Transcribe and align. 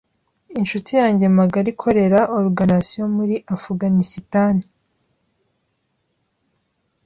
Inshuti 0.59 0.91
yanjye 1.01 1.25
magara 1.37 1.67
ikorera 1.73 2.19
Organisation 2.39 3.07
muri 3.17 3.35
Afuganisitani. 3.55 4.63